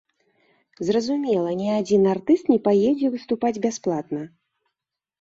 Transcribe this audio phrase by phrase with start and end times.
[0.89, 4.21] Зразумела, ні адзін артыст не паедзе выступаць бясплатна.